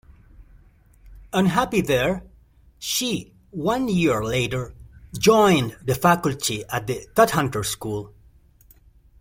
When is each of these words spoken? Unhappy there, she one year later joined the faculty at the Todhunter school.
Unhappy 1.31 1.79
there, 1.79 2.23
she 2.79 3.35
one 3.51 3.87
year 3.87 4.25
later 4.25 4.73
joined 5.15 5.77
the 5.83 5.93
faculty 5.93 6.63
at 6.69 6.87
the 6.87 7.07
Todhunter 7.13 7.63
school. 7.63 8.11